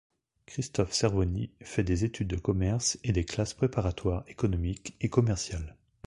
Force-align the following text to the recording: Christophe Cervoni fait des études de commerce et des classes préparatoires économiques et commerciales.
Christophe 0.47 0.93
Cervoni 0.95 1.51
fait 1.61 1.83
des 1.83 2.05
études 2.05 2.29
de 2.29 2.35
commerce 2.35 2.97
et 3.03 3.11
des 3.11 3.23
classes 3.23 3.53
préparatoires 3.53 4.23
économiques 4.27 4.95
et 4.99 5.09
commerciales. 5.09 5.77